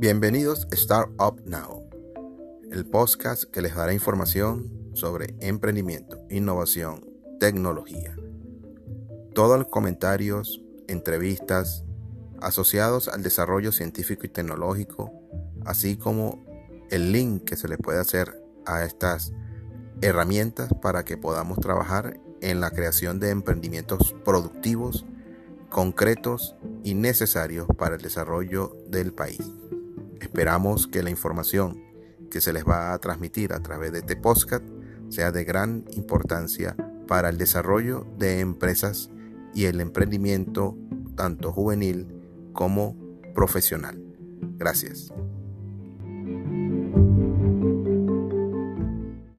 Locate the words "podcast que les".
2.86-3.74